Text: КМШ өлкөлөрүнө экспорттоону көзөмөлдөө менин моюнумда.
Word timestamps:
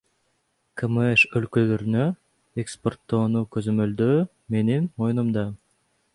КМШ 0.81 1.25
өлкөлөрүнө 1.39 2.07
экспорттоону 2.65 3.45
көзөмөлдөө 3.57 4.19
менин 4.57 4.91
моюнумда. 5.03 5.47